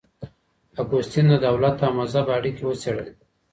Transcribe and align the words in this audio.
اګوستين 0.81 1.25
د 1.31 1.33
دولت 1.45 1.77
او 1.85 1.91
مذهب 1.99 2.25
اړيکي 2.37 2.63
وڅېړلې. 2.65 3.13